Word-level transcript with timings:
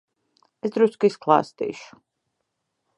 Es 0.69 0.73
drusku 0.77 1.11
izklāstīšu. 1.11 2.03